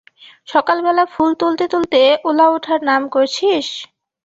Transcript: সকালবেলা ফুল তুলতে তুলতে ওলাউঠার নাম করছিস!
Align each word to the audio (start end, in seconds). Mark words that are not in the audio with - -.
সকালবেলা 0.47 1.03
ফুল 1.13 1.31
তুলতে 1.41 1.65
তুলতে 1.73 1.99
ওলাউঠার 2.27 2.79
নাম 2.89 3.01
করছিস! 3.13 3.67